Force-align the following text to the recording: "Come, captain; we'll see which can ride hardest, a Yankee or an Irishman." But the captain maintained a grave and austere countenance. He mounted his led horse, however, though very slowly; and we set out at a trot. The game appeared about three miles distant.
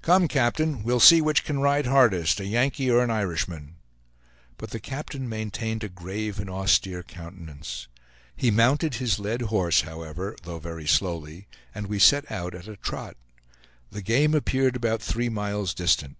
"Come, 0.00 0.26
captain; 0.26 0.82
we'll 0.84 1.00
see 1.00 1.20
which 1.20 1.44
can 1.44 1.58
ride 1.58 1.84
hardest, 1.84 2.40
a 2.40 2.46
Yankee 2.46 2.90
or 2.90 3.02
an 3.04 3.10
Irishman." 3.10 3.76
But 4.56 4.70
the 4.70 4.80
captain 4.80 5.28
maintained 5.28 5.84
a 5.84 5.90
grave 5.90 6.40
and 6.40 6.48
austere 6.48 7.02
countenance. 7.02 7.86
He 8.34 8.50
mounted 8.50 8.94
his 8.94 9.18
led 9.18 9.42
horse, 9.42 9.82
however, 9.82 10.34
though 10.44 10.60
very 10.60 10.86
slowly; 10.86 11.46
and 11.74 11.88
we 11.88 11.98
set 11.98 12.32
out 12.32 12.54
at 12.54 12.68
a 12.68 12.78
trot. 12.78 13.18
The 13.90 14.00
game 14.00 14.32
appeared 14.32 14.76
about 14.76 15.02
three 15.02 15.28
miles 15.28 15.74
distant. 15.74 16.16